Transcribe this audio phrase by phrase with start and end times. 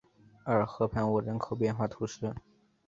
[0.45, 2.33] 厄尔河畔沃人口变化图示